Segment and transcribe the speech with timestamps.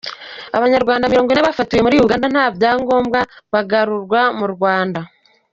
[0.57, 3.19] Abanyarwanda mirongwine bafatiwe muri Uganda nta byangombwa
[3.53, 4.99] bagarurwa mu Rwanda